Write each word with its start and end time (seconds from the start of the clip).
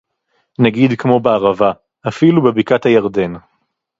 נגיד 0.59 0.99
כמו 1.01 1.19
בערבה, 1.19 1.71
אפילו 2.07 2.41
בבקעת-הירדן 2.43 3.33